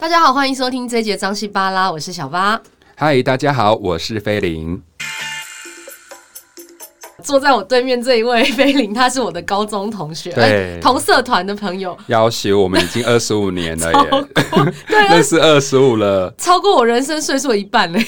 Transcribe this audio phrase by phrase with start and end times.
[0.00, 2.58] 大家好，欢迎收听这一节张西巴拉，我是小巴。
[2.96, 4.82] 嗨，大家好，我是菲林。
[7.22, 11.94] 坐在我对面这一位菲林，他是我的高中同学，对，欸、同社团的朋友。
[12.06, 14.24] 要挟我们已经二十五年了耶，
[14.88, 18.02] 对， 认识二十五了，超过我人生岁数一半嘞，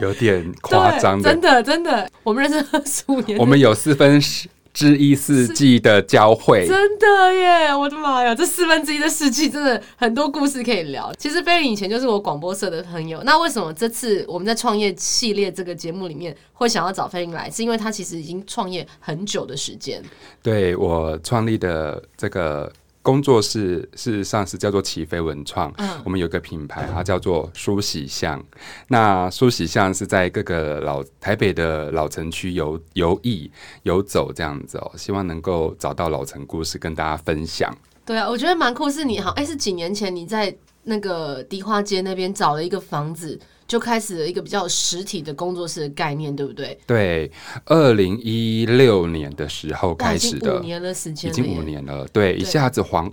[0.00, 4.48] 有点夸张，真的真的，我们认识二十五年，我们有四分十。
[4.72, 7.74] 之一世纪的交汇，真的耶！
[7.74, 11.12] 我的妈呀，这四分之一的世纪真的很多故事可以聊。
[11.18, 17.50] 其实菲林以前就是我广播社的朋友，那为什么这次我们在创业系列这个节目里面会想要找菲林来？
[17.50, 20.02] 是因为他其实已经创业很久的时间。
[20.42, 22.72] 对，我创立的这个。
[23.02, 28.42] 工作室事实上是叫做起飞文创，嗯，我们有个品牌，它叫做梳洗巷。
[28.88, 33.50] 那梳洗巷是在各个老台北的老城区游游艺
[33.84, 37.74] 游走这样子哦，希望能够找到老城故事跟大家分享。
[38.04, 43.38] 对啊，我觉得蛮酷，是你好，哎，是几年前你在那个迪化街那边找了一个房子。
[43.70, 46.76] 就开始了一个比较实体的工作室的概念，对不对？
[46.88, 47.30] 对，
[47.66, 52.04] 二零一六年的时候开始的，五年的时间，已经五年了。
[52.12, 53.04] 对，一下子黄，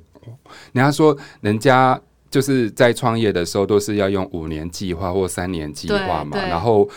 [0.74, 6.90] 人家说人家就是在创业的时候都是要用五年计划或三年计划嘛，然后。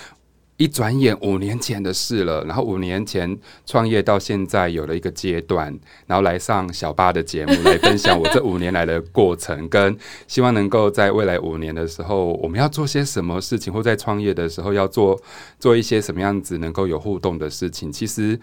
[0.60, 5.74] 一转眼五年前的事了，然后五年前创业到现在有了一个阶段，
[6.06, 9.96] 然后来上小八的节目来分享我这五年来的过程，跟
[10.28, 15.18] 希望能够在未来五年的时候，我们要做些什么事情，或在创业的时候要做
[15.58, 17.90] 做一些什么样子能够有互动的事情。
[17.90, 18.38] 其实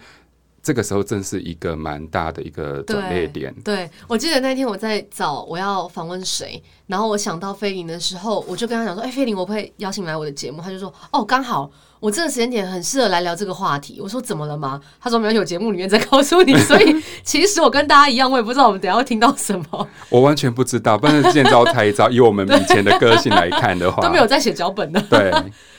[0.62, 3.54] 这个时候正是一个蛮大的一个转捩点。
[3.64, 11.70] 对，对，我记得那天我在找我要访问谁，然后我想到菲林的时候，我就跟他讲说：“哎，菲林，我会邀请来我的节目。”他就说：“哦，刚好。”
[12.00, 13.98] 我这个时间点很适合来聊这个话题。
[14.00, 14.80] 我说怎么了吗？
[15.00, 16.56] 他说没有，有节目里面再告诉你。
[16.58, 19.88] 所以 其实我跟大家一样，我也不知道我们等下会听到什么。
[20.08, 22.08] 我完全不知道，不然见招拆招。
[22.08, 25.00] 以我们以前的个性来看的话， 都没有在写脚本的。
[25.10, 25.32] 对。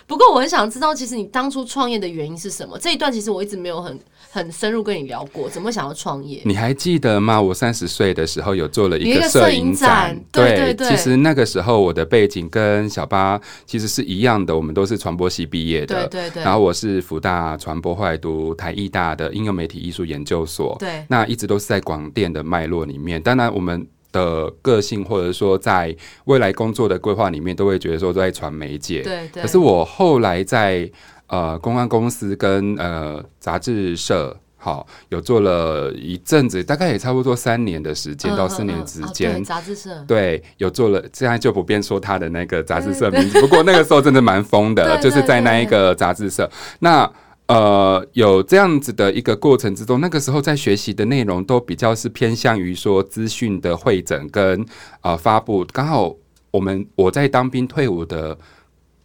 [0.09, 2.75] 不过我很想知道，其实你当初创业的原因是什么？
[2.79, 3.99] 这一段其实我一直没有很
[4.31, 6.41] 很深入跟你聊过，怎么想要创业？
[6.45, 7.39] 你还记得吗？
[7.39, 10.89] 我三十岁的时候有做了一个摄影展，对对对。
[10.89, 16.43] 其实那个时候我的背景跟小巴其实是一样的，我们都是传播系毕业的，对对对。
[16.43, 21.05] 然后我是福大传播，后来读台艺大的应用媒体艺术研究所，对。
[21.07, 23.87] 那一直都是在广电的脉络里面，当然我们。
[24.11, 29.01] 的个性，或者说在未来工作的规划里面，都会觉得说在传媒界。
[29.01, 29.43] 对对。
[29.43, 30.89] 可是我后来在
[31.27, 39.43] 呃公关公司跟呃杂志社，好有做了一阵子，大概也差不多三年的时间、嗯、到四年之间。
[39.43, 40.03] 杂志社。
[40.07, 43.39] 对，有做了，现在就不便说他的那个杂志社名字。
[43.41, 46.49] 不过那个时候真的蛮疯的，就是在那一个杂志社。
[46.79, 47.09] 那
[47.49, 54.61] 呃，有这样子的一个过程之中，那个时候在学习的内容都比较是偏向于说资讯的会诊跟
[55.01, 55.65] 啊、呃、发布。
[55.73, 56.15] 刚好
[56.51, 58.37] 我们我在当兵退伍的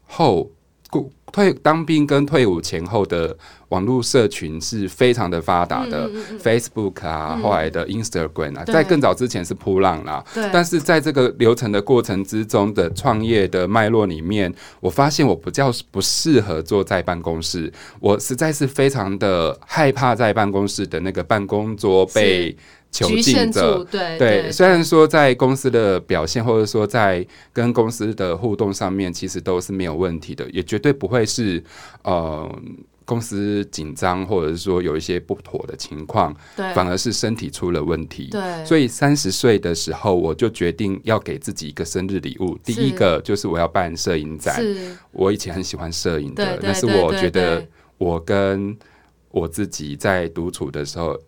[0.02, 0.50] 后。
[1.34, 3.36] 退当兵跟退伍前后的
[3.70, 10.24] 网络社群是非常的发达的，嗯嗯，Facebook 啊，后来的 Instagram 啊，嗯、在更早之前是扑浪啦。
[10.52, 22.56] 但是在这个流程的过程之中的创业的脉络里面，我发现我不叫不适合坐在办公室，我实在是非常的害怕在办公室的那个办公桌被。
[22.94, 31.60] 囚禁着，对对，虽然说在公司的表现，或者说在跟公司的互动上面，其实都是没有问题的，也绝对不会是
[32.02, 32.48] 呃
[33.04, 38.28] 公司紧张，或者是说有一些不妥的情况，对，反而是身体出了问题。
[38.30, 44.64] 对，所以三十岁的时候，我就决定要给自己一个生日礼物，第一个就是我要办摄影展。
[45.10, 47.66] 我以前很喜欢摄影的，但是我觉得
[47.98, 48.76] 我跟
[49.32, 51.18] 我自己在独处的时候。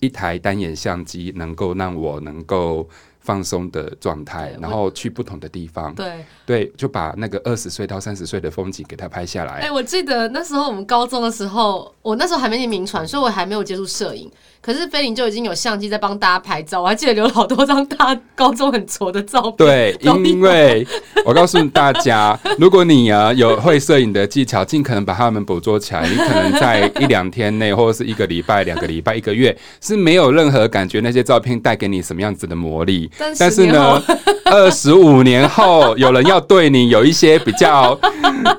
[0.00, 2.88] 一台单眼相机能够让我能够
[3.20, 9.52] 放松的状态，然后去不同的地方，对对，就把那个二十岁到三十岁的风景给他拍下来。
[9.52, 14.30] 哎、欸，我记得那时候我们高中的时候，我那时候还没念名传，所以我还没有接触摄影。
[14.62, 19.54] 可是菲林就已经有相机在帮大家拍照，我还记得留了好多张大家高中很挫的照片。
[19.56, 20.86] 对，因为
[21.24, 33.10] 我告诉大家， 如果你啊有会摄影的技巧，尽可能把他们捕捉起来，你可能在一两天内，或者是一个礼拜、两个礼拜、一个月，是没有任何感觉那些照片带给你什么样子的魔力。
[33.38, 34.02] 但是呢，
[34.44, 37.98] 二十五年后，有人要对你有一些比较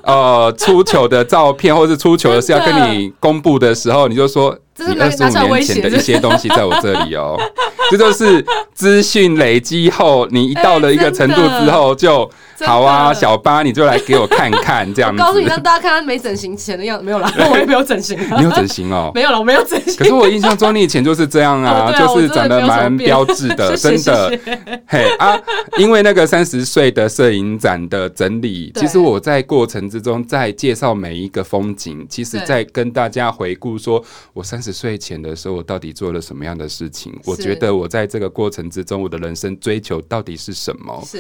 [0.04, 4.58] 呃出糗的照片，或是出糗的是要跟你公布的时候，你就说。
[4.88, 7.38] 你二十五年前的一些东西在我这里哦，
[7.92, 12.30] 这就是资讯累积后，你一到了一个程度之后 就。
[12.66, 15.18] 好啊，小八，你就来给我看看这样子。
[15.18, 18.18] 告诉你，让大家看看没整形前的样子，没有啦， 我也没有整形。
[18.38, 19.12] 你有整形哦？
[19.16, 19.96] 没有了，我没有整形。
[19.96, 24.40] 可是我印象中你以前就是这样啊， 就是长得蛮标致的，真的。
[24.88, 25.40] 嘿啊，
[25.78, 34.04] 因为那个三十岁的摄影展的整理，其实我在过程之中在介绍每一个风景，其实在跟大家回顾说，
[34.34, 37.14] 我三十岁前的时候，我到底做了什么样的事情？
[37.26, 41.04] 我觉得我在这个过程之中，我的人生追求到底是什么？
[41.06, 41.20] 是。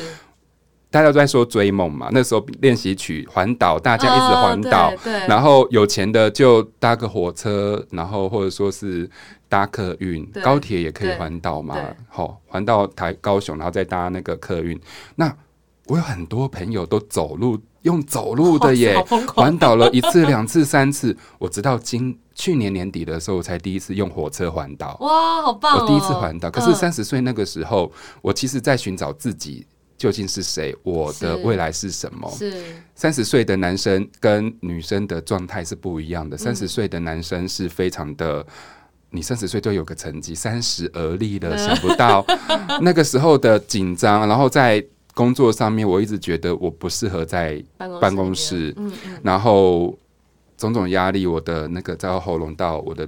[0.91, 4.93] 大家都在说追梦嘛，那时候练习曲环岛，大家一直环岛，
[5.25, 9.09] 然后有钱的就搭个火车，然后或者说是
[9.47, 11.77] 搭客运，高铁也可以环岛嘛，
[12.09, 14.77] 好，环到台高雄，然后再搭那个客运。
[15.15, 15.33] 那
[15.87, 19.01] 我有很多朋友都走路，用走路的耶，
[19.33, 21.15] 环岛了一次、两次、三次。
[21.39, 24.97] 我直到今去年年底的时候，我才第一次用火车环岛。
[24.99, 25.79] 哇，好棒！
[25.79, 27.89] 我第一次环岛，可是三十岁那个时候，
[28.21, 29.65] 我其实在寻找自己。
[30.01, 30.75] 究竟是谁？
[30.81, 32.27] 我的未来是什么？
[32.31, 32.51] 是
[32.95, 36.35] 三十岁的男生跟女生的状态是不一样的。
[36.35, 38.43] 三十岁的男生是非常的，
[39.11, 42.25] 你三十岁就有个成绩，三十而立了，想不到
[42.81, 44.27] 那个时候的紧张。
[44.27, 44.83] 然后在
[45.13, 47.63] 工作上面，我一直觉得我不适合在
[47.99, 48.75] 办公室，
[49.21, 49.95] 然后
[50.57, 53.07] 种种压力，我的那个在喉咙到我的。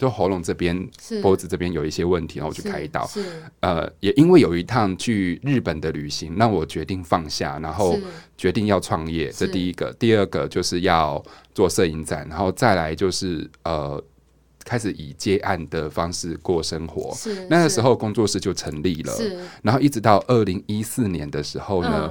[0.00, 0.88] 就喉咙这边、
[1.20, 3.06] 脖子这边有一些问题，然后我去开刀。
[3.60, 7.98] 呃，也因为有一趟去日本的旅行，让我决定放下，然后
[8.34, 9.28] 决定要创业。
[9.28, 11.22] 这第一个，第二个就是要
[11.54, 14.02] 做摄影展，然后再来就是呃，
[14.64, 17.14] 开始以接案的方式过生活。
[17.50, 19.12] 那个时候工作室就成立了，
[19.60, 22.10] 然后一直到二零一四年的时候呢，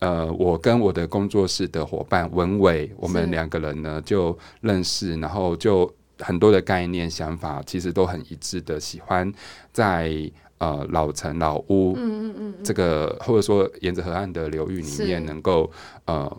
[0.00, 5.88] 呃，我跟我的工作室的伙伴文伟，我们两个人呢就认识，然后就。
[6.18, 9.32] 很多的概念想法其实都很一致的，喜欢
[9.72, 15.70] 在呃老城老屋，嗯嗯嗯，这个或者说沿着河岸的流域里面，能够
[16.04, 16.38] 呃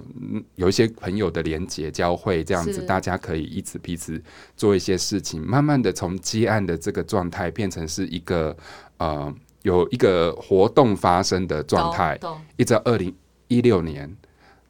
[0.55, 4.21] 有一些朋友的连结交汇，这样子大家可以一直彼此
[4.55, 8.55] 做一些事情，慢慢的从接案的这个状态变成是一个
[8.97, 9.31] 呃
[9.63, 12.17] 有一个活动发生的状态，
[12.55, 13.13] 一直到二零
[13.49, 14.09] 一六年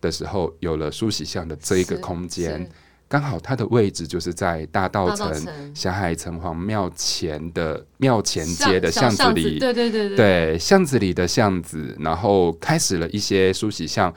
[0.02, 2.68] 的时候有了梳洗巷的这一个空间。
[3.08, 5.32] 刚好它的位置就是在大道城
[5.76, 14.14] 霞海城隍庙前的庙前街的巷子里，对对对对，巷子里的巷子，然后开始了一些梳洗巷。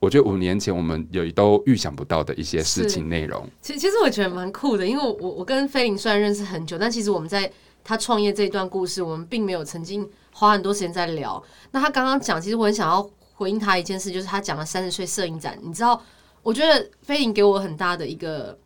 [0.00, 3.48] 我觉得五年前我们有都预想不到的一些事情内容。
[3.62, 7.50] 其实其实我觉得蛮酷的，因为我我跟菲林虽然认识很久，但其实我们在
[7.82, 11.42] 他创业这一段故事，我们并没有曾经花很多时间在聊。
[11.70, 16.02] 那他刚刚讲，其实我很想要回应他一件事，就是他讲了三十岁摄影展，你知道。
[16.46, 18.56] 我觉得菲林给我很大的一个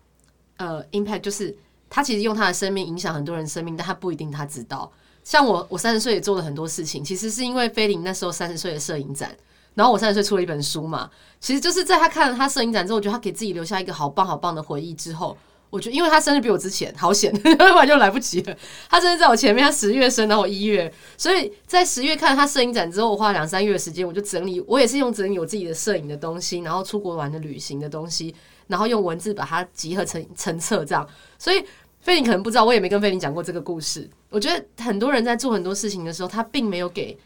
[0.58, 1.56] 呃 impact，就是
[1.88, 4.92] 他其实用他的生命影响很多人生命，但他不一定他知道。
[5.24, 9.34] 像我，我三十岁也做了很多事情，其实是因为菲林那时候三十岁的摄影展，
[9.72, 11.10] 然后我三十岁出了一本书嘛，
[11.40, 15.34] 其实就是在他看了他摄影展之后，我觉得他给自己留下一个好棒好棒的回忆之后。
[15.70, 18.56] 我觉得，因为他生日比我之前好险，要 不然就来不及了。
[18.88, 28.34] 他生日在我前面，他十月生，然后我一月，所以在十月看了他摄影展之后，我花了两三月的时间，我就整理，我也是用整理我自己的摄影的东西，然后出国玩的旅行的东西，
[28.66, 31.08] 然后用文字把它集合成成册这样。
[31.38, 31.64] 所以
[32.00, 34.10] 菲林可能不知道，我也没跟菲林讲过这个故事。
[34.28, 37.16] 我觉得很多人在做很多事情的时候，他并没有给，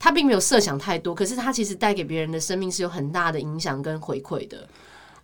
[0.00, 4.66] 他并没有设想太多，可是他其实带给别人的生命是有很大的影响跟回馈的。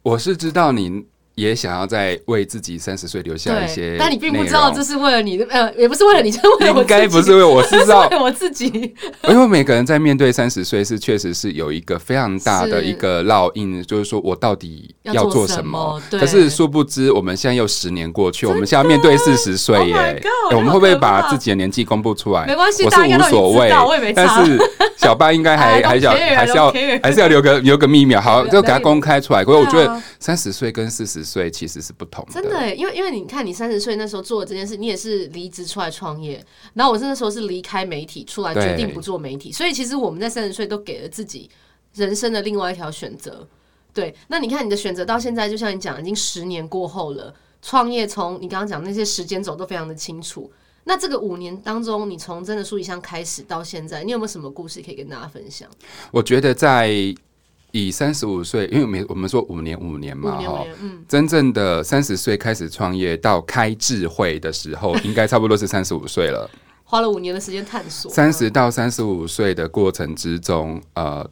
[0.03, 1.05] 我是知道你。
[1.35, 6.81] 也想要再为自己三十岁留下一些，但你并不知道这是为了你的，呃，也不是为了你，是为了我。
[6.81, 8.67] 应该不是为我，是为了我自己。
[9.29, 16.01] 因为每个人在面对三十岁，是确实是有一个非常大的一个烙印，就是说我到底要做什么？
[16.13, 20.23] 可是殊不知，我们现在又十年过去，我们现在要面对四十岁耶。
[20.53, 22.47] 我们会不会把自己的年纪公布出来？
[22.47, 24.13] 没关系，我是无所谓。
[24.15, 24.57] 但是
[24.97, 26.73] 小八应该还还想还是要
[27.03, 29.45] 还是要留个留个秘密，好，就给他公开出来。
[29.45, 31.24] 可是我觉得三十岁跟四十。
[31.25, 41.51] 岁其实是不同的，真的，因为因为你看，你三十岁那时候做的这件事，你也是离职出来创业，然后我那时候是离开媒体出来决定不做媒体，所以其实我们在三十岁都给了自己
[41.95, 43.47] 人生的另外一条选择。
[43.93, 50.51] 对，那你看你的选择到现在，就像你讲，已经十年过后了，创业从你刚刚讲那些时间轴都非常的清楚。
[50.85, 55.69] 那这个五年当中，你从真的梳洗巷开始到现在，你有没有什么故事可以跟大家分享？
[56.11, 57.15] 我觉得在。
[57.75, 66.49] 以三十五岁，因为每我们说五年五年嘛，哈，嗯，真正的三十岁开始创业到开智慧的时候，应该差不多是三十五岁了。
[66.87, 68.09] 花了五年的时间探索。
[68.13, 71.29] 三十到三十五岁的过程之中，呃，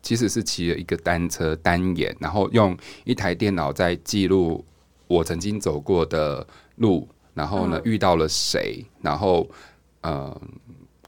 [0.00, 4.64] 其实是骑了一个单车单眼，然后用一台电脑在记录
[5.08, 6.46] 我曾经走过的
[6.76, 9.50] 路，然后呢，遇到了谁，然后
[10.02, 10.40] 呃。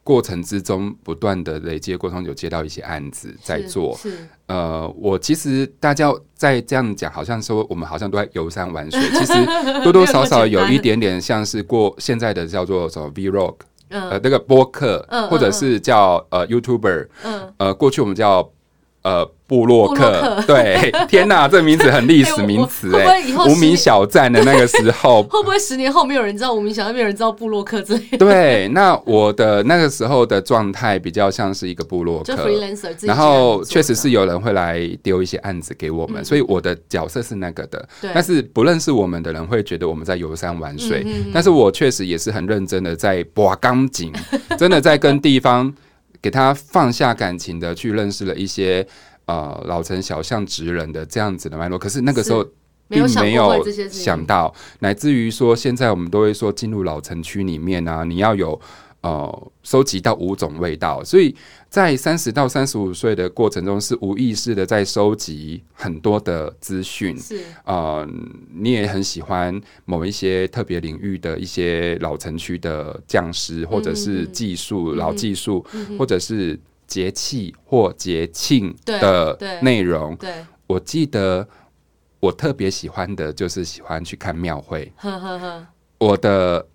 [0.05, 3.99] 过程之中不断的累积过程有接到一些案子在做，
[4.47, 9.33] 呃，我其实大家在这样讲，好像说我们好像都在游山玩水，其实
[9.83, 13.57] 多多少少有一点点像是过现在的叫做什么 Vlog，
[13.89, 17.09] 呃，那个播客，或者是叫呃 YouTuber，
[17.57, 18.49] 呃，过去我们叫。
[19.05, 28.17] 呃，部落客，对， 天哪，这名字很历史名词哎、欸，无名小站的那个时候， 会不会十年后没有人知道无名小站，没有人知道布洛克之类的？
[28.17, 32.49] 对，那我的那个时候的状态比较像是一个布洛克，
[33.03, 37.87] 然后确实是有人会来丢一些案子给我们，嗯、所以我的角色是那个的。
[38.15, 44.11] 但是不认识我们的人会觉得我们在游山玩水，嗯嗯嗯，但是我确实也是很认真的在挖钢筋，
[44.57, 45.71] 真的在跟地方。
[46.25, 48.87] 给他放下感情的去认识了一些
[49.27, 52.43] 呃老城小巷职人的这样子的脉络，可是那个时候
[52.89, 58.59] 并没有想到，乃至于说现在我们都会说进入老城区里面啊，你要有。
[59.05, 61.37] 呃，收集到五种味道，所以
[61.69, 67.15] 在三十到三十五岁的过程中，是无意识的在收集很多的资讯。
[67.19, 68.09] 是，呃，
[68.51, 75.63] 你也很喜欢某一些特别领域的一些老城区的匠师，或者是技术、老技术，
[75.99, 80.17] 或者是节气或节庆的内容。
[80.17, 80.33] 对，
[80.67, 81.47] 我记得
[82.21, 84.91] 我特别喜欢的就是喜欢去看庙会。
[85.99, 86.67] 我的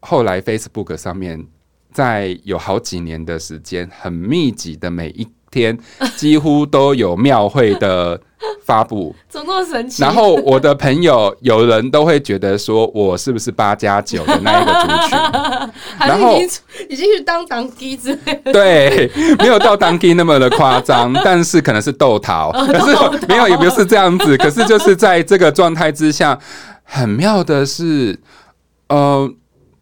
[0.00, 1.46] 后来 Facebook 上面。
[1.92, 5.78] 在有好几年的时间，很密集的每一天，
[6.16, 8.20] 几乎都有庙会的
[8.64, 10.02] 发布， 怎么那么神奇？
[10.02, 15.18] 然后我的朋友有人都会觉得说，我是不是八加九的那一个族群？
[16.06, 16.38] 然后
[16.88, 24.36] 已经去当当机之类的，对，没有到当机那么的夸张，但是可能是豆桃，可是没有，也不是这样子。
[24.36, 26.38] 可是就是在这个状态之下，
[26.84, 28.20] 很妙的是，
[28.88, 29.28] 呃，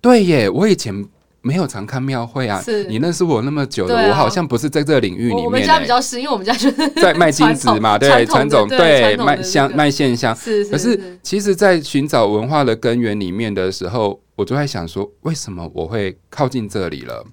[0.00, 1.04] 对耶，我以前。
[1.46, 5.44] 没有常看庙会啊，是你认识我那么久了，啊、我好像不是在这个领域里面、欸。
[5.44, 10.34] 我们家比较是，因为我们家就是在卖金子嘛， 对，传统对卖香卖线香。
[10.34, 17.24] 是，是，是，可是其实，在寻找文化的根源里面的时候，我就在想说，为什么我会靠近这里了？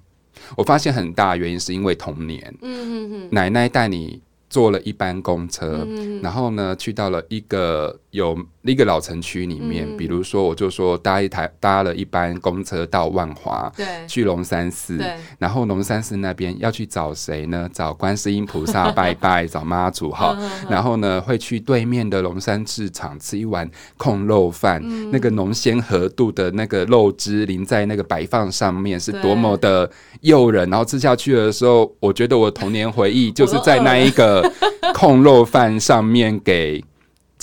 [0.56, 4.22] 我发现很大原因是因为童年，嗯嗯嗯，奶奶带你。
[4.50, 9.84] 坐了一班公车，嗯、然后呢，去到了一个有一个老城区里面。
[9.90, 14.96] 嗯、比如说，我就说搭一台搭了一班公车到万华，对，去龙山寺。
[14.96, 17.68] 对然后龙山寺那边要去找谁呢？
[17.72, 20.36] 找观世音菩萨拜拜， 找妈祖哈。
[20.70, 29.90] 然后呢，会去对面的龙山市场吃一碗控肉饭，嗯、那个浓鲜合度的那个肉汁淋在那个白饭上面，是多么的
[30.20, 30.70] 诱人。
[30.70, 34.48] 然后吃下去的时候，我觉得我童年回忆就是在那一个。
[34.94, 36.82] 控肉饭上面给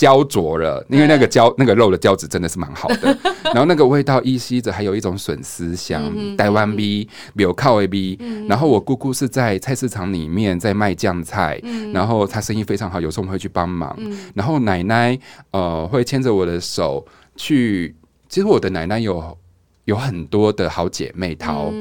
[0.01, 3.15] 焦灼了，因为那个焦那个肉的胶质真的是蛮好的，
[3.53, 6.01] 然后那个味道依稀着还有一种笋丝香，
[6.35, 8.17] 台湾味，没有靠 A B。
[8.49, 11.61] 然后我姑姑是在菜市场里面在卖酱菜，
[11.93, 13.95] 然后她生意非常好，有时候我们会去帮忙。
[14.33, 15.15] 然后奶奶
[15.51, 17.05] 呃会牵着我的手
[17.35, 17.95] 去，
[18.27, 19.37] 其实我的奶奶有
[19.85, 21.71] 有很多的好姐妹淘，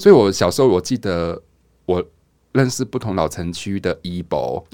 [0.00, 1.40] 所以我小时候我记得
[1.86, 2.04] 我。
[2.52, 4.64] 认识不同老城区的姨伯，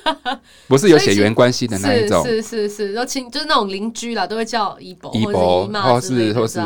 [0.68, 6.60] 不是有血缘关系的那一种，是是是，然后亲就是那种邻居啦，都会叫姨伯、姨伯，或是或是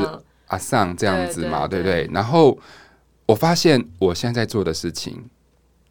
[0.49, 2.11] 阿尚这样子嘛，对不对？
[2.13, 2.59] 然后
[3.27, 5.25] 我发现我现在做的事情，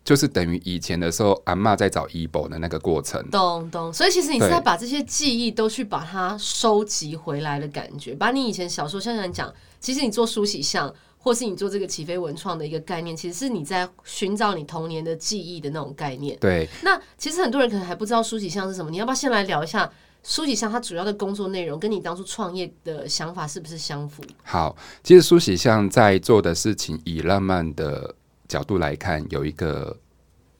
[0.03, 3.91] 就是等于以前的时候阿嬷在找姨伯的那个过程，懂懂。
[3.93, 10.93] 所以其实你是在把这些记忆都去把它收集回来的感觉，把你以前小时候像像讲，其实你做梳洗像。
[11.27, 16.39] 或是你做这个起飞文创的一个概念，其实是你在寻找你童年的记忆的那种概念。
[16.39, 19.91] 对，那其实很多人可能还不知道书写巷是什么，你要不要先来聊一下
[20.23, 24.23] 书喜巷它主要的工作内容，跟你当初创业的想法是不是相符？
[24.41, 28.15] 好，其实书喜巷在做的事情，以浪漫的
[28.47, 29.97] 角度来看，有一个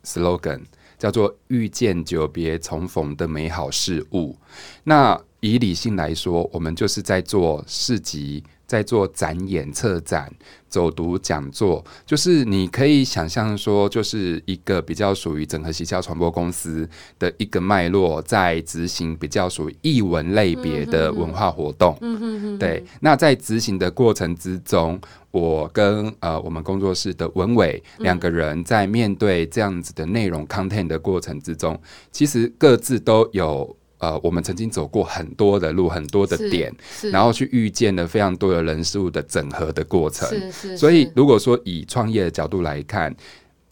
[0.04, 0.60] slogan
[1.00, 4.36] 叫做“遇见久别重逢的美好事物”。
[4.84, 8.44] 那以理性来说，我们就是在做市集。
[8.68, 10.30] 在做展演、策展、
[10.68, 21.98] 走读、讲座，就是你可以想象说，就是一个比较属于整合行销传播公司的一个脉络，在执行比较属于艺文类别的文化活动。
[22.02, 22.60] 嗯哼哼。
[22.60, 25.00] 对，那在执行的过程之中，
[25.32, 31.80] 我跟呃我们工作室的文伟两个人在面对这样子的内容 content 的过程之中，
[32.12, 33.77] 其实各自都有。
[34.00, 36.72] 呃，我们曾经走过很多的路，很多的点，
[37.12, 40.28] 然后去遇见了非常多的人事物的整合的过程。
[40.30, 40.78] 是是是。
[40.78, 43.16] 所以，如果说以创业的角度来看，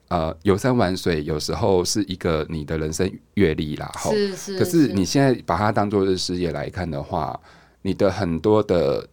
[0.08, 3.92] 呃，游山玩水有时候是一个你的人生阅历啦。
[4.04, 4.60] 是是是。
[4.60, 7.40] 可是你现在把它当做是事业来看的话，
[7.82, 9.08] 你的很多的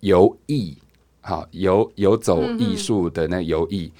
[0.00, 0.76] 游艺，
[1.20, 3.90] 好游游走艺术的那游艺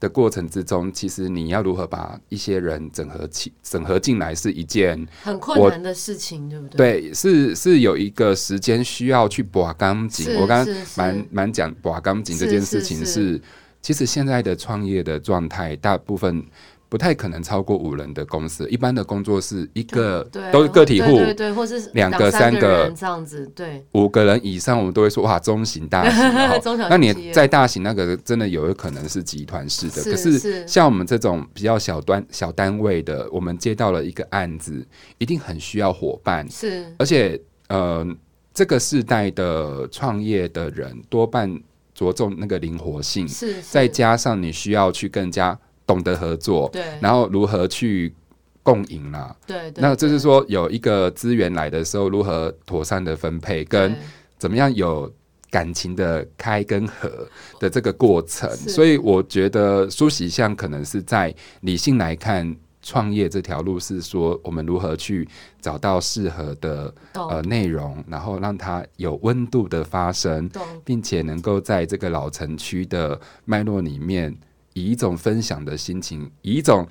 [0.00, 6.76] 的过程之中，其实你要如何把一些人整合起、整合进来，是一件很困难的事情，对不对？
[7.00, 10.34] 对，是是有一个时间需要去拔钢筋。
[10.36, 13.42] 我刚刚蛮蛮讲拔钢筋这件事情是，是，
[13.80, 16.44] 其实现在的创业的状态，大部分。
[16.88, 20.22] 不太可能超过五人的公司，一般的工作室一个
[20.52, 26.22] 都是个体户，对或是两个、三个这样子，对，五个人以上我们都会说哇，中型、大型。
[26.62, 26.90] 中小型。
[26.90, 30.02] 那你在大型那个，真的有可能是集团式的。
[30.04, 34.86] 可是像我们这种比较小端小单位的，我们接到了一个案子，
[35.18, 36.48] 一定很需要伙伴。
[36.48, 38.06] 是，而且呃，
[38.52, 41.60] 这个世代的创业的人多半
[41.92, 45.58] 着重那个灵活性，是，再加上你需要去更加。
[45.86, 48.14] 懂得合作，对，然后如何去
[48.62, 49.36] 共赢啦？
[49.46, 53.94] 对，那就是说有一个资源来的时候，如何妥善的分配，跟
[54.38, 55.12] 怎么样有
[55.50, 57.28] 感情的开跟合
[57.60, 58.48] 的这个过程。
[58.56, 65.28] 所以我觉得苏喜向可能是在理性来看创业这条路，是说我们如何去
[65.60, 70.48] 找到适合的呃内容，然后让它有温度的发生，
[70.82, 74.34] 并且能够在这个老城区的脉络里面。
[74.74, 76.86] 以一种分享的心情，以一种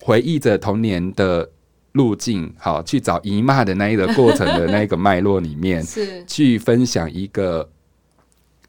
[0.00, 1.50] 回忆着童年的
[1.92, 7.68] 路径，好去找姨妈的那一个过程的那个脉络里面， 是去分享一个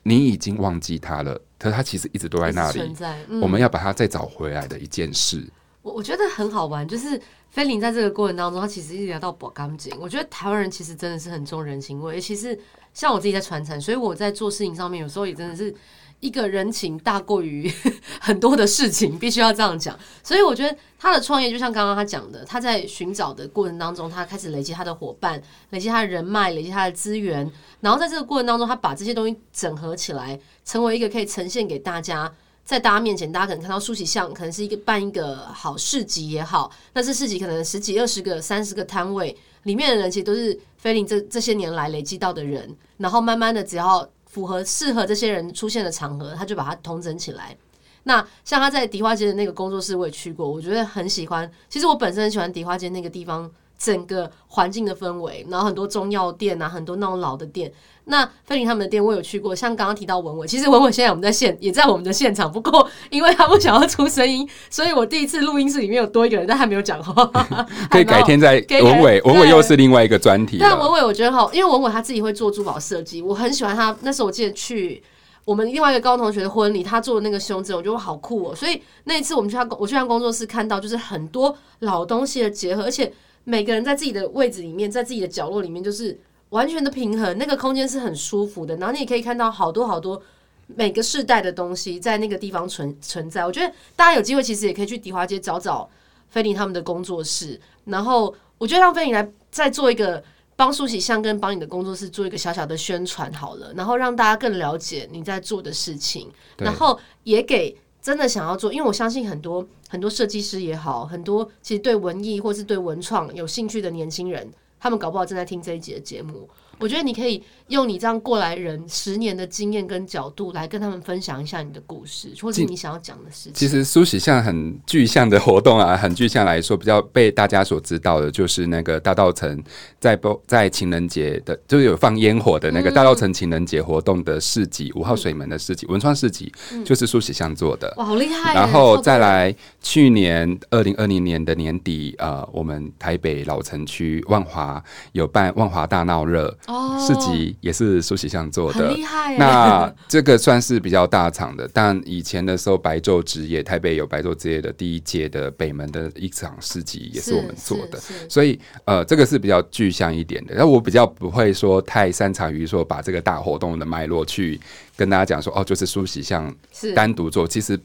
[0.03, 5.43] 你已经忘记他了，可是他其实一直都在那里存在，嗯，我们要把它再找回来的一件事。
[5.81, 7.19] 我我觉得很好玩，就是
[7.51, 9.93] 菲林在这个过程当中，他其实一直聊到博钢筋。
[9.99, 12.57] 我觉得台湾人其实真的是很重人情味，尤其是
[12.93, 15.71] 像我自己在传承，所以我在做事情上面，有时候也真的是。
[16.19, 17.71] 一个人情大过于
[18.19, 19.97] 很多的事情，必须要这样讲。
[20.23, 27.49] 所以我觉得他的创业就像刚刚他讲的，他在寻找的过程当中，他开始累积他的伙伴，累积他的人脉，累积他的资源。
[27.81, 32.31] 然后在这个过程当中，他把这些东西整合起来，成为一个可以呈现给大家，
[32.63, 42.75] 在大家面前，大家可能看到舒淇像，可能是一个办一个好市集也好，但是市集可能十几、二十个、三十个摊位里面的人，其实都是菲林这这些年来累积到的人。
[42.97, 47.55] 然后慢慢的，只要符合适合这些人出现的场合，他就把它统整起来。
[48.03, 51.49] 那像他在迪化街的那个工作室，我也去过，我觉得很喜欢。
[51.69, 57.71] 其实我本身很喜欢迪化街那个地方，整个环境的氛围，然后很多中药店啊，很多那种老的店。
[58.07, 67.25] 那菲林他们的店我有去过，像刚刚提到文伟，其实文伟现在我们在现也在我们的现场，不过因为他不想要出声音，所以我第一次录音室里面有多一个人，但还没有讲话。
[67.89, 70.59] 可以改天再文伟，文伟又是另外一个专题。
[70.59, 73.97] 但文伟我觉得好，因为文伟他自己会做珠宝设计，我很喜欢他。
[74.01, 75.01] 那时候我记得去
[75.43, 78.55] 我们另外一个高中同学的婚礼，他做的那个胸针，我觉得好酷哦。
[78.55, 83.11] 所以那一次我们去他我去他工作室看到，就是很多老东西的结合，而且
[83.45, 86.19] 每个人在自己的位置里面，在自己的角落里面，就是。
[86.49, 88.77] 完全的平衡，那个空间是很舒服的。
[88.77, 90.21] 然后你也可以看到好多好多
[90.67, 93.45] 每个世代的东西在那个地方存存在。
[93.45, 95.89] 我觉得大家有机会其实也可以去迪华街找找
[96.29, 97.59] 菲林他们的工作室。
[97.85, 100.23] 然后我觉得让菲林来再做一个
[100.55, 106.31] 帮书喜向跟帮你的工作室做一个小小的宣传好了，然后让大家更了解你在做的事情。
[106.57, 114.47] 然后也给真的想要做，因为我相信很多很多设计师也好，很多其实对文艺或是对文创有兴趣的年轻人。
[114.79, 116.47] 他们搞不好正在听这一节的节目。
[116.79, 123.53] 我觉得你可以用你这样过来人十年的经验跟角度来跟他们分享一下你的故事，或是你想要讲的事情。
[123.53, 129.63] 其实苏喜像很具象的活动啊，很具象来说，比较被大家所知道的，就是那个大道城
[129.99, 136.51] 在不在情人节的，就是有放烟火的那个大道城情人节活动的市集，五、嗯、号水门的市集，文创市集，
[136.83, 137.93] 就是苏喜向做的。
[137.97, 138.53] 哇，好厉害！
[138.53, 144.83] 然后再来，去年二零二零年的年底，呃，我们台北老城区万华
[145.13, 146.55] 有办万华大闹热。
[146.67, 148.95] 哦，市集也是苏喜相做的，
[149.37, 151.69] 那这个算是比较大场的。
[151.71, 157.99] 但以前的时候，白昼之夜，台北有白昼之夜的第一届的北门的一场市集，也是我们做的。
[158.27, 160.55] 所以，呃，这个是比较具象一点的。
[160.55, 164.59] 那我比较不会说太擅长于说把这个大活动的脉络去
[164.97, 166.51] 跟大家讲说，哦，就是苏喜向
[166.95, 167.79] 单独做，其实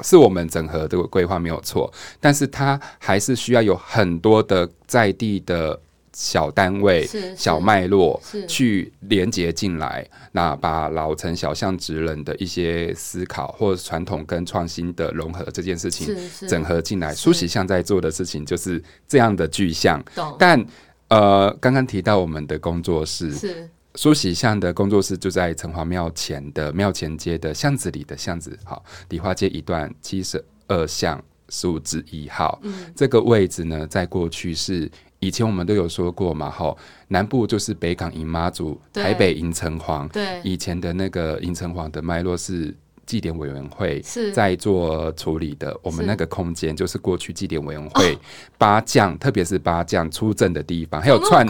[0.00, 5.78] 是我们整合这个规划没有错，但是它还是需要有很多的在地的。
[6.14, 16.14] 小单位、小脉络去连接进来，那把老城小巷职人的一些思考或者传统跟创新的融合这件事情
[16.46, 17.14] 整合进来。
[17.14, 20.02] 苏喜巷在做的事情就是这样的具象。
[20.38, 20.62] 但
[21.08, 32.60] 呃，刚刚提到我们的工作室，苏喜巷的工作室就在城隍庙前的庙前街的巷子里的巷子，好，梨花街一段七十二巷十五之一号。
[32.94, 34.90] 这个位置呢，在过去是。
[35.22, 36.76] 以前我们都有说过嘛，哈，
[37.08, 40.08] 南部就是北港迎妈祖，台北迎城隍。
[40.08, 42.76] 对，以前的那个迎城隍的脉络是。
[43.04, 44.00] 祭典委员会
[44.32, 48.16] 在做处理的，我们那个空间就是过去祭典委员会
[48.56, 51.44] 八将，特别是八将出阵的地方，还有串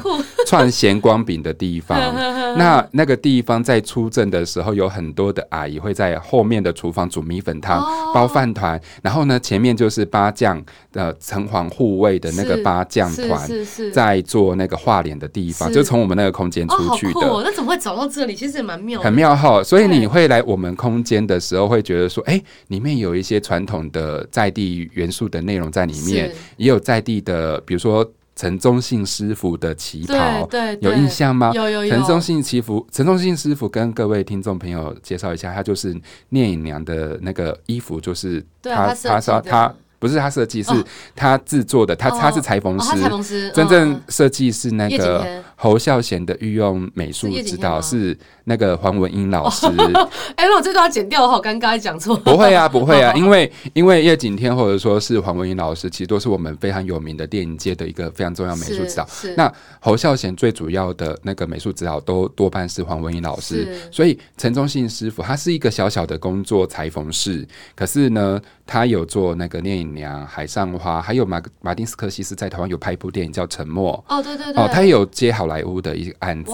[0.53, 1.99] 串咸光饼的地方。
[2.59, 10.63] 那那个地方在出阵的时候，有很多的阿姨会在后面的厨房煮米粉汤、包饭团，然后呢，前面就是八将
[10.93, 13.49] 的城隍护卫的那个八将团
[13.95, 17.21] 在做那个画脸的地方，就从我们那个空间出去的。
[17.43, 18.35] 那怎么会找到这里？
[18.35, 19.65] 其实也蛮妙，很妙哈。
[19.65, 31.53] 所以你会来我们空间的时候，会觉得说，哎、欸，里面有一些传统的在地元素的内容在里面，也有在地的，比如说陈宗信师傅的旗袍，对，有印象吗？
[31.55, 31.91] 有有有。
[31.91, 35.95] 陈宗信祈福，陈宗信师傅跟各位听众朋友介绍一下，他就是
[36.31, 39.75] 聂隐娘的那个衣服，就是他他说他。
[39.99, 40.73] 不是他设计，是
[41.15, 41.95] 他制作的。
[41.95, 42.77] 他他是裁缝
[43.23, 49.67] 师，真正设计是那个侯孝贤的御用美术指导是那个黄文英老师。
[50.37, 52.17] 哎，那我这段要剪掉，我好尴尬，讲错。
[52.17, 59.09] 不会啊， 不会啊，因为因为叶景天或者说是黄文英老师，其实都是我们非常有名的电影界的一个非常重要美术指导。
[59.37, 74.03] 那侯孝贤最主要的那个美术指导都多半是黄文英老师，所以陈忠信师傅他是一个小小的工作裁缝室，可是呢，他有做那个聂隐娘、海上花，还有马马丁斯科西斯在台湾有拍一部电影叫《沉默》。
[74.15, 76.53] 哦，对对对，哦，他也有接好莱坞的一个案子！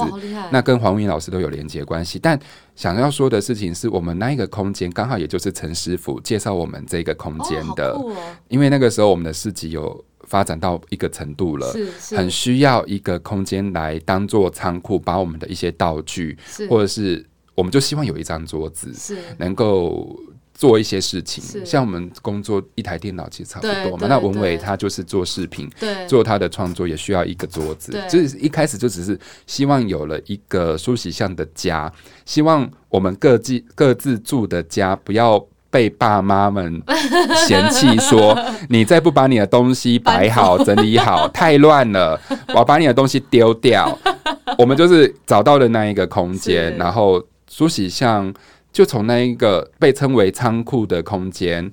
[0.50, 2.18] 那跟黄文英老师都有连接关系。
[2.18, 2.38] 但
[2.74, 8.16] 想要说的事情是我们那一个空间刚好也就是陈师傅介绍我们这个空间的，哦哦，
[8.48, 11.74] 因为那个时候我们的市集有发展到一个程度了，
[12.16, 16.36] 很需要一个空间来当做仓库，把我们的一些道具，
[16.68, 20.18] 或者是我们就希望有一张桌子，是能够。
[20.58, 24.08] 做一些事情，像我们工作一台电脑其实差不多嘛。
[24.08, 25.70] 那文伟他就是做视频，
[26.08, 27.92] 做他的创作也需要一个桌子。
[28.10, 29.16] 就是一开始就只是
[29.46, 31.90] 希望有了一个梳洗巷的家，
[32.26, 35.40] 希望我们各自各自住的家不要
[35.70, 36.82] 被爸妈们
[37.46, 38.36] 嫌弃，说
[38.68, 43.96] 你再不把你的东西摆好整理好，太乱了，我要把你的东西丢掉。
[44.58, 48.34] 我们就是找到了那一个空间， 然后梳洗巷。
[48.78, 51.68] 就从那一个被称为仓库的空间，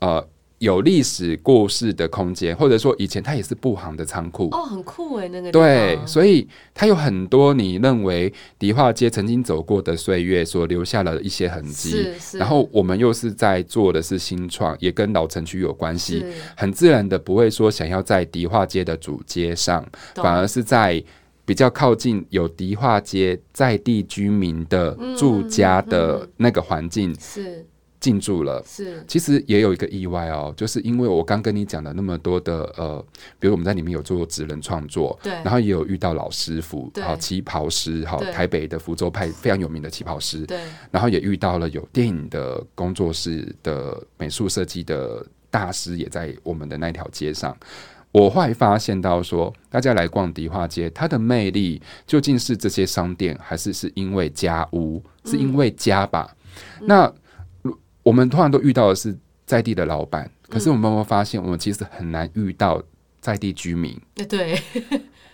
[0.00, 0.26] 呃，
[0.58, 4.48] 有历史故事的空间，或者说以前它也是布行的仓库。
[4.50, 19.86] 哦，很酷诶，那个对，所以它有很多你认为迪化街曾经走过的岁月所留下了一些痕迹，然后我们又是在做的是新创，也跟老城区有关系，很自然的不会说想要在迪化街的主街上，
[20.16, 21.00] 反而是在。
[21.50, 27.66] 比较靠近有迪化街在地居民的住家的那个环境是。
[27.98, 29.04] 进驻了，是。
[29.08, 33.04] 其实也有一个意外哦，就是因为我刚跟你讲的那么多的呃，
[33.40, 40.60] 比如我们在里面有做职人创作，对，然后也有遇到老师傅，好旗袍师，好台北的福州派非常有名的旗袍师，对，
[40.92, 47.54] 然后也遇到了有电影的工作室的美术设计的大师，也在我们的那条街上。
[48.12, 56.34] 我会发现到说，大家来逛迪化街，它的魅力究竟是这些商店，还是是因为家屋，是因为家吧？
[56.80, 57.12] 嗯、那
[58.02, 62.82] 我们通常都遇到的是在地的老板，可是我们有没有发现，我们其实很难遇到
[63.20, 63.96] 在地居民？
[64.28, 64.60] 对，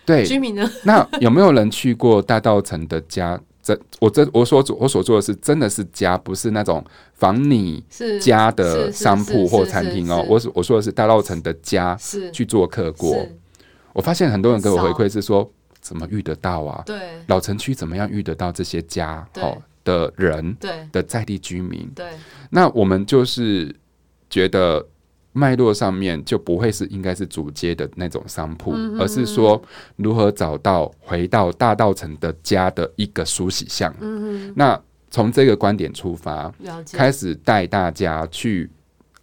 [0.05, 0.71] 对， 居民呢？
[0.85, 3.41] 那有没有人去过大稻城的家？
[3.67, 7.85] 这我这我所做我所做的是真的是家，不是那种仿你
[8.21, 10.25] 家的商铺或餐厅哦。
[10.29, 11.99] 我我说的是大稻城的家，
[12.33, 13.27] 去做客过。
[13.93, 15.51] 我发现很多人给我回馈是说，
[15.81, 16.81] 怎么遇得到啊？
[16.87, 20.55] 对，老城区怎么样遇得到这些家好的人？
[20.61, 21.91] 对的在地居民。
[21.93, 22.07] 对，
[22.51, 23.75] 那我们就是
[24.31, 24.87] 觉得。
[25.37, 29.61] 脉络上面就不会是应该是主街的那种商铺，嗯，而是说
[29.97, 33.95] 如何找到回到大道城的家的一个梳洗巷。
[34.01, 36.53] 嗯，那从这个观点出发，
[36.93, 38.71] 开始带大家去。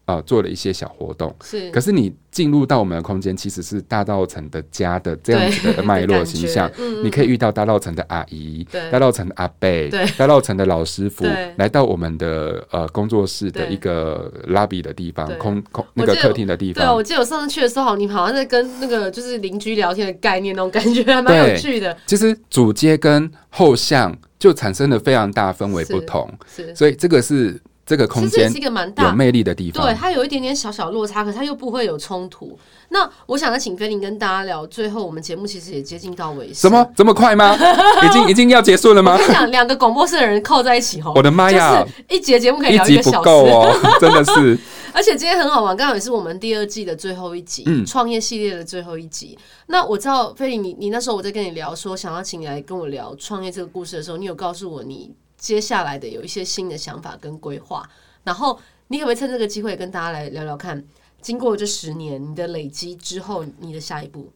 [0.06, 1.72] 呃，做了一些小活动，是。
[1.72, 6.70] 可是你进入到我们的空间，其实是大稻埕的家的这样子的脉络形象。
[7.02, 11.24] 你可以遇到大稻埕的阿姨，大稻埕的阿伯，大稻埕的老师 傅，
[11.56, 16.86] 来到我们的呃工作室的一个 lobby 的地方，空空那个客厅的地方。
[16.86, 21.96] 对，我记得我上次去的时候，你好像在跟那个就是邻居聊天的概念，那种感觉还蛮有趣的。
[22.06, 26.76] 其实主街跟后巷就产生了非常大氛围不同，是。
[26.76, 27.58] 所以这个是。
[27.86, 32.58] 这个空间是一个蛮大有魅力的地方，对，它有一点点小小落差，可是它又不会有冲突。
[32.89, 36.56] 那我想再请菲林跟大家聊，最后我们节目其实也接近到尾声。
[36.56, 37.58] 什么这么快吗？
[38.06, 39.13] 已经已经要结束了吗？
[39.13, 44.58] 我跟你讲，两个广播室的人靠在一起哦，我的妈呀，就是、一节节目可以聊一个小时，真的是。
[44.96, 49.36] 而且今天很好玩，刚好也是我们第二季的最后一集，嗯，创业系列的最后一集。
[49.65, 55.12] 那我知道菲林，你你那时候我在跟你聊说想要请你来跟我聊创业这个故事的时候，你有告诉我你
[55.44, 57.88] 接下来的有一些新的想法跟规划。
[58.24, 60.82] 然后你可不可以趁这个机会跟大家来聊聊看，
[61.22, 64.32] 经过这十年你的累积之后，你的下一步？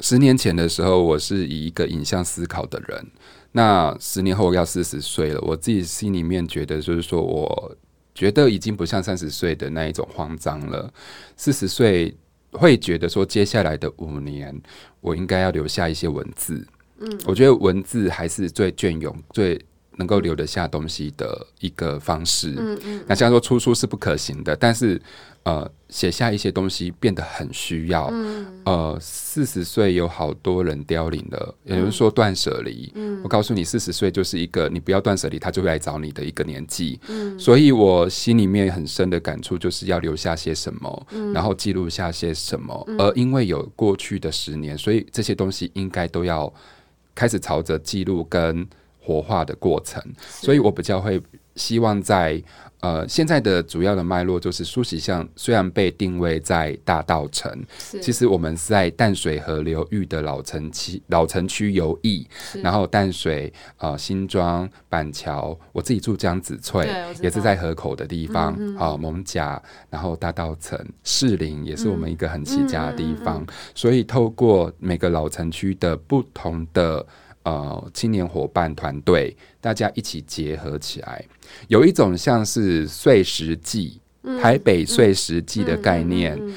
[0.00, 3.06] 十年前的时候，我是以一个影像思考的人。
[3.52, 7.76] 那十年后我要四十岁了，我自己心里面觉得，就是说，我
[8.14, 10.90] 觉得已经不像三十岁的那一种慌张了。
[11.36, 12.16] 四十岁
[12.52, 14.58] 会觉得说，接下来的五年，
[15.02, 16.66] 我应该要留下一些文字。
[17.00, 19.60] 嗯，我觉得文字还是最隽永、最
[19.98, 22.54] 能够留得下东西的一个方式。
[22.56, 23.04] 嗯嗯。
[23.06, 25.00] 那像说出书是不可行的，但是。
[25.44, 28.10] 呃，写下一些东西变得很需要。
[28.12, 32.92] 嗯、呃，四十岁有好多人凋零了，有人说断舍离。
[32.94, 37.00] 嗯，我告诉你，四十岁就是一个你不要断舍离，他就会来找你的一个年纪。
[37.08, 42.84] 嗯，所以我心里面很深的感触就是要留下些什么，嗯、然后记录下些什么。
[42.88, 46.52] 嗯、而因为有过去的十年，所以这些东西应该都要
[47.14, 48.68] 开始朝着记录跟
[49.08, 50.02] 活化的过程。
[50.28, 51.18] 所以我比较会
[51.56, 52.42] 希望在。
[52.80, 57.52] 呃，现在的主要的脉络就是苏洗巷虽然被定位在大道城，
[58.00, 62.24] 其实我们是在淡水河流域的老城区老城区游弋，
[62.62, 66.88] 然后淡水呃新庄板桥，我自己住江子翠，
[67.20, 73.44] 也是在河口的地方，好、嗯嗯呃、艋舺，然后大道城士林也是我们一个很起家的地方，
[73.74, 77.04] 所以透过每个老城区的不同的。
[77.44, 81.24] 呃，青年伙伴团队，大家一起结合起来，
[81.68, 86.36] 有一种像是碎石记，嗯、台北碎石记的概念。
[86.36, 86.54] 一、嗯嗯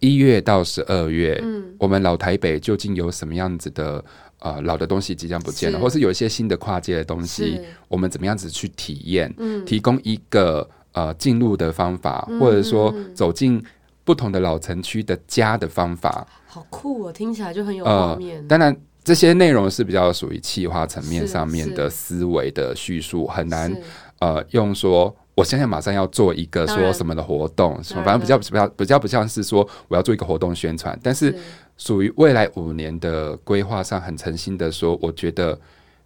[0.00, 4.02] 嗯、月到十二月，嗯、我们老台北究竟有什么样子的
[4.38, 9.30] 呃老的东西即将不见了，是或是有一些新的跨界的东西，我们怎么样子去体验？
[9.36, 13.62] 嗯、提供一个呃进入的方法，嗯、或者说走进
[14.04, 16.26] 不同的老城区的家的方法。
[16.46, 18.40] 好酷哦，听起来就很有画面。
[18.40, 18.74] 呃、当然。
[19.04, 23.70] 这些内容是比较属于企划层面上面的思维的叙述，很难
[24.18, 31.36] 呃用说我现在马上要做一个说什么的活动，什么反正比较比较比较不像是说我要做一个活动宣传，但是
[31.76, 35.58] 属于未来五年的规划上，很诚心的说，我觉得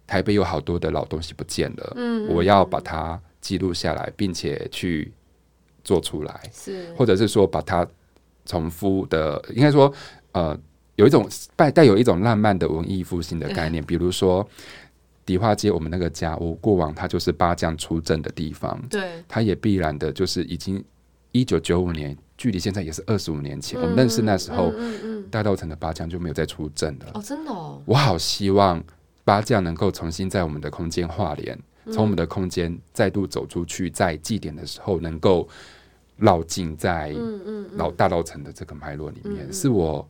[0.05, 5.13] 台北有好多的老东西不见了，嗯，我要把它记录下来，并且去
[5.85, 7.87] 做出来，是，或者是说把它
[8.45, 9.93] 重复的，应该说
[10.33, 10.59] 呃。
[10.99, 14.45] 有一种带带有一种浪漫的文艺复兴的概念，比如说
[15.25, 20.83] 迪化街，我们那个家，屋过往它就是八将出阵的地方，对，它也必然的就是已经
[21.31, 24.73] 一九九五年，距离现在也是二十五年前，我们认识那时候，
[25.31, 27.11] 大稻城的八将就没有再出阵了。
[27.13, 28.83] 哦，真的哦，我好希望
[29.23, 31.57] 八将能够重新在我们的空间画联，
[31.93, 35.47] 从我们的空间再度走出去，在祭典的时候能够
[36.17, 37.15] 绕进在
[37.77, 40.05] 老大稻城的这个脉络里面，是我。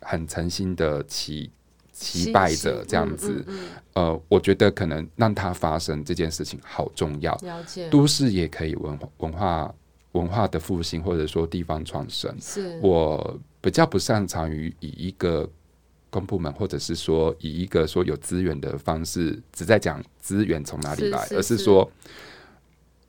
[0.00, 1.50] 很诚心的期
[1.92, 7.34] 期待着这样子，嗯嗯嗯、呃，我觉得可能让它发生这件事情好重要。
[7.42, 9.74] 了解，都市也可以文化文化
[10.12, 12.34] 文化的复兴，或者说地方创生。
[12.40, 15.46] 是我比较不擅长于以一个
[16.08, 21.92] 公部门，或者是说以一个说有资源的方式，只在讲资源从哪里来，是是是，而是说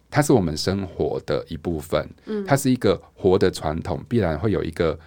[0.10, 2.06] 它是我们生活的一部分。
[2.26, 5.00] 嗯，它是一个活的传统，必然会有一个。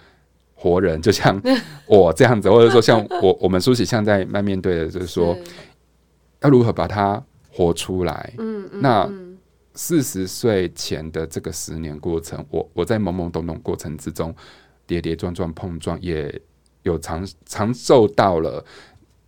[0.55, 1.39] 活人就像
[1.85, 5.37] 我这样子，或者说像我 我们梳洗象在慢面对的，就是说
[6.41, 8.33] 要如何把它活出来。
[8.39, 9.07] 嗯，那
[9.73, 14.33] 四十岁前的这个十年过程，我我在懵懵懂懂过程之中，
[14.87, 16.41] 跌跌撞撞碰撞，也
[16.83, 18.65] 有尝尝受到了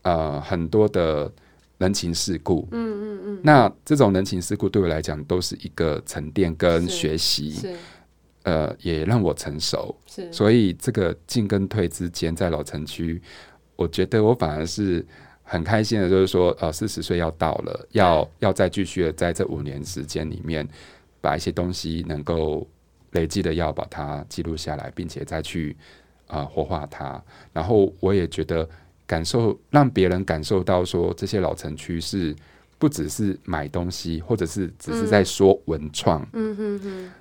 [0.03, 1.31] 呃很多的
[1.79, 2.67] 人情世故。
[2.71, 7.77] 嗯嗯嗯，那这种人情世故对我来讲都是一个沉淀跟学习。
[8.47, 13.21] 呃，也让我成熟，是所以这个进跟退之间，在老城区，
[13.75, 15.05] 我觉得我反而是
[15.43, 20.65] 很开心的，就是说，呃，四十岁要到了，要要再继续的在这五年时间里面，
[21.19, 22.65] 把一些东西能够
[23.11, 25.75] 累积的，要把它记录下来，并且再去
[26.27, 27.21] 啊、呃、活化它。
[27.51, 28.65] 然后我也觉得
[29.05, 32.33] 感受，让别人感受到说，这些老城区是
[32.77, 36.25] 不只是买东西，或者是只是在说文创。
[36.31, 37.11] 嗯哼哼。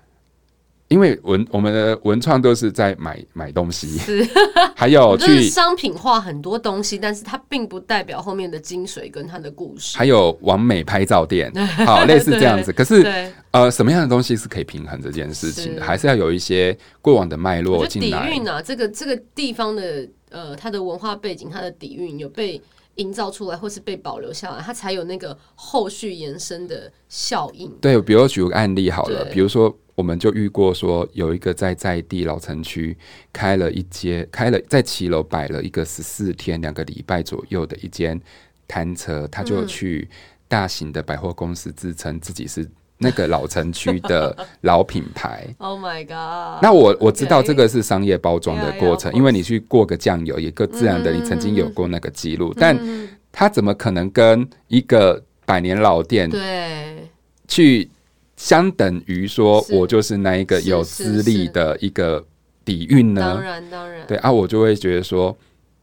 [0.89, 4.25] 因为文我们的文创都是在买买东西，是
[4.77, 9.99] 还有去商品化很多东西，但是它并不代表后面的精髓跟它的故事。
[9.99, 11.53] 还有完美拍照店，
[11.85, 12.73] 好 类似这样子。
[12.73, 15.83] 可是呃，什么样的东西是可以平衡这件事情的？
[15.83, 18.29] 还是要有一些过往的脉络进来。
[18.29, 22.63] 底蕴啊，这个这个地方的呃，它的文化背景，它的底蕴有被
[22.95, 27.69] 营造出来，或是被保留下来，它才有那个后续延伸的效应。
[27.81, 29.77] 对，比如举个案例好了，比如说。
[29.97, 32.95] 我们就遇过说，有一个在在地老城区
[33.33, 38.21] 开了一间，开了在骑楼摆了一个十四天两个礼拜左右的一间
[38.69, 40.07] 摊车，他就去
[40.47, 45.47] 大型的百货公司自称自己是那个老城区的 老品牌。
[45.57, 46.63] Oh my god！
[46.63, 52.79] 那我我知道这个是商业包装的过程，因为你去过个酱油，也个自然的，你曾经有过那个记录，但
[53.33, 57.09] 他怎么可能跟一个百年老店对
[57.49, 57.89] 去？
[58.37, 62.25] 相等于说，我就是那一个有资历的一个
[62.65, 63.35] 底蕴呢？
[63.35, 65.37] 当然，当然，对啊，我就会觉得说，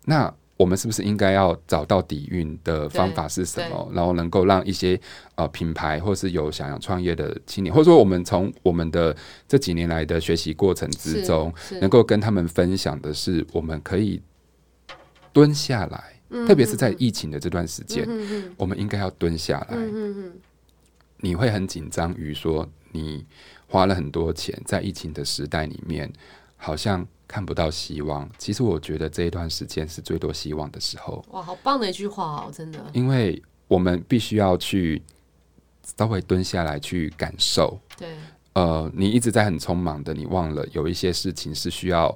[0.05, 3.91] 那我们是不是应该要找到底蕴的方法是什么？
[3.93, 4.97] 然后能够让一些
[5.35, 9.15] 呃品牌，或是有想要创业的青年，或者说我们从我们的
[9.47, 14.21] 这几年来的学习过程之中，能够跟他们分享的是，我们可以
[15.33, 19.67] 蹲下来，嗯、特别是在疫情的这段时间，嗯、我们应该要蹲下来。
[19.71, 20.33] 嗯
[21.23, 23.25] 你会很紧张于说，你
[23.65, 26.11] 花了很多钱在疫情的时代里面，
[26.57, 28.29] 好像看不到希望。
[28.37, 31.23] 其实我觉得这一段时间是最多希望的时候。
[31.31, 32.85] 哇，好棒的一句话哦，真的。
[32.91, 35.01] 因为我们必须要去
[35.97, 37.79] 稍微蹲下来去感受。
[37.97, 38.17] 对。
[38.51, 42.15] 呃，你一直在很匆忙的，你忘了有一些事情是需要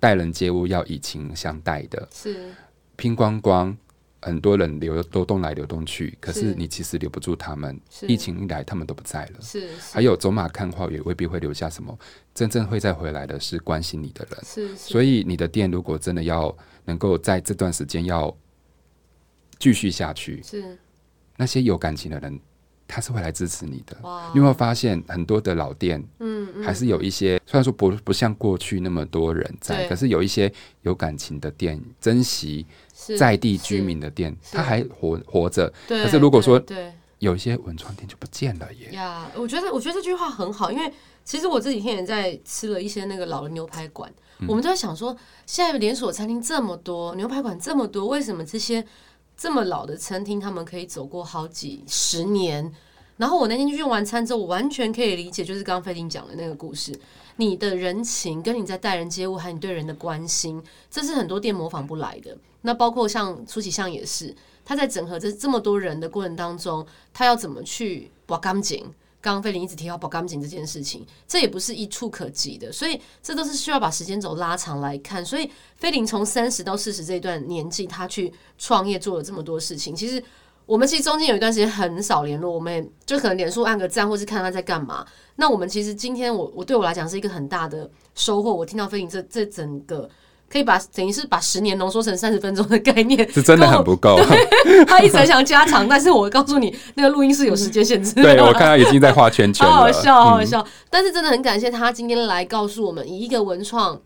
[0.00, 2.08] 待人接物，要以情相待的。
[2.10, 2.50] 是。
[2.96, 3.76] 拼光光。
[4.22, 7.80] 很多人流流动来流动去，可是你其实留不住他们。
[8.02, 9.40] 疫情一来，他们都不在了。
[9.40, 11.98] 是，还有走马看花也未必会留下什么。
[12.34, 14.44] 真正会再回来的是关心你的人。
[14.44, 16.54] 是，所以你的店如果真的要
[16.84, 18.36] 能够在这段时间要
[19.58, 20.78] 继续下去，是
[21.36, 22.38] 那些有感情的人，
[22.90, 23.96] 他是会来支持你的。
[24.32, 32.66] 你有没有发现很多的老店，嗯，还是有一些虽然说不不像过去那么多人在，可是有一些有感情的店，珍惜。
[33.16, 35.72] 在地居民的店，他还活活着。
[35.88, 38.90] 可是如果说对有一些文创店就不见了耶。
[38.92, 40.92] 呀，我觉得我觉得这句话很好，因为
[41.24, 48.84] 其实我这几天也在吃了一些那个老的牛排馆，嗯、我们都在想说，现在连锁餐厅这么多，牛排馆这么多，为什么这些
[49.40, 52.70] 这么老的餐厅他们可以走过好几十年？
[53.16, 56.94] 然后我那天去用完餐之后，我完全可以理解，就是刚刚菲林讲的那个故事。
[57.36, 62.36] 你的人情跟你在待人接物，还有你对人的关心，这是很多店模仿不来的。
[62.60, 68.92] 那包括像初启巷也是，他在整合这这么多人的过程当中，他要怎么去挖干净？
[69.20, 75.24] 刚刚菲林一直提到保干净这件事情，这也不是一触可及的，所以这都是需要把时间轴拉长来看。
[75.24, 80.22] 所以菲林从三十到四十这段年纪，他去创业做了这么多事情，其实。
[80.66, 85.04] 我们其实中间有一段时间很少联络，我们就可能脸书按个赞，或是看他在干嘛。
[85.34, 88.54] 那我们其实今天我我对我来讲是一个很大的收获。
[88.54, 90.08] 我听到菲林这这整个
[90.50, 94.18] 可以把等于是把十年浓缩成三十分钟的概念，是真的很不够。
[94.88, 98.22] 他一直很想加长，但是我告诉你，那个录音是有时间限制的。
[98.22, 100.60] 对，我看他已经在画圈圈了，好好笑，好好笑。
[100.60, 104.00] 嗯、但是真的很感谢他今天来告诉我们，以一个文创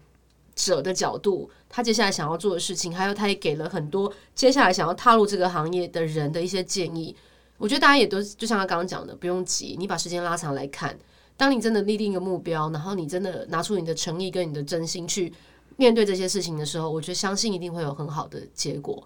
[0.55, 1.51] 者的角度。
[1.71, 7.17] 他接下来想要做的事情，还有他也给了很多接下来想要踏入这个行业的人的一些建议。
[7.57, 10.97] 我觉得大家也都就像他刚刚讲的，不用急，你把时间拉长来看。
[11.37, 15.33] 当你真的立定一个目标，然后你真的拿出你的诚意跟你的真心去
[15.77, 19.03] 面对这些事情的时候，我觉得相信一定会有很好的结果。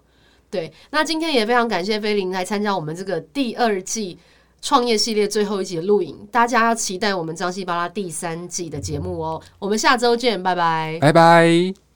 [0.49, 4.17] 对，那今天也非常感谢菲林来参加我们这个第二季
[4.61, 9.41] 创业系列最后一集的录影，大家要期待我们张西巴拉第三季的节目哦。
[9.59, 11.88] 我们下周见，拜拜，拜拜。